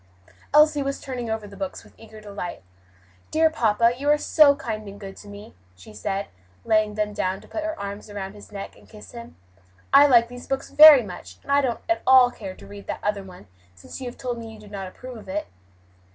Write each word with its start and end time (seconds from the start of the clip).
Elsie 0.51 0.81
was 0.81 0.99
turning 0.99 1.29
over 1.29 1.47
the 1.47 1.55
books 1.55 1.83
with 1.83 1.93
eager 1.95 2.19
delight. 2.19 2.63
"Dear 3.29 3.51
papa, 3.51 3.93
you 3.95 4.09
are 4.09 4.17
so 4.17 4.55
kind 4.55 4.87
and 4.87 4.99
good 4.99 5.15
to 5.17 5.27
me," 5.27 5.53
she 5.75 5.93
said, 5.93 6.29
laying 6.65 6.95
them 6.95 7.13
down 7.13 7.39
to 7.39 7.47
put 7.47 7.63
her 7.63 7.79
arms 7.79 8.09
around 8.09 8.33
his 8.33 8.51
neck 8.51 8.75
and 8.75 8.89
kiss 8.89 9.11
him. 9.11 9.35
"I 9.93 10.07
like 10.07 10.27
these 10.27 10.47
books 10.47 10.71
very 10.71 11.03
much, 11.03 11.37
and 11.43 11.51
I 11.51 11.61
don't 11.61 11.81
at 11.87 12.01
all 12.07 12.31
care 12.31 12.55
to 12.55 12.65
read 12.65 12.87
that 12.87 13.03
other 13.03 13.21
one 13.21 13.45
since 13.75 14.01
you 14.01 14.07
have 14.07 14.17
told 14.17 14.39
me 14.39 14.51
you 14.51 14.59
do 14.59 14.67
not 14.69 14.87
approve 14.87 15.17
of 15.17 15.29
it." 15.29 15.45